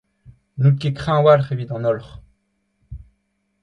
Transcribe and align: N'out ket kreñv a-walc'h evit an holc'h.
N'out 0.57 0.79
ket 0.81 0.95
kreñv 1.01 1.17
a-walc'h 1.19 1.53
evit 1.53 1.73
an 1.75 1.87
holc'h. 1.87 2.13